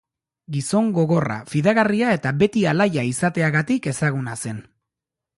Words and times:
Gizon 0.53 0.87
gogorra, 0.93 1.35
fidagarria 1.51 2.13
eta 2.19 2.31
beti 2.43 2.63
alaia 2.71 3.03
izateagatik 3.09 3.91
ezaguna 3.93 4.35
zen. 4.45 4.63